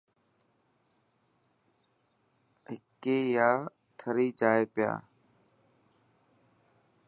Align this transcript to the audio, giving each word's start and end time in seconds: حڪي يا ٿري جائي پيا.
حڪي 2.67 3.19
يا 3.35 3.49
ٿري 3.99 4.27
جائي 4.39 4.63
پيا. 4.73 4.91